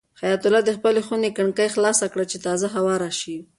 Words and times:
حیات 0.21 0.41
الله 0.45 0.61
د 0.65 0.69
خپلې 0.77 1.01
خونې 1.07 1.29
کړکۍ 1.37 1.67
خلاصه 1.75 2.05
کړه 2.13 2.25
چې 2.31 2.37
تازه 2.45 2.67
هوا 2.75 2.95
راشي. 3.03 3.37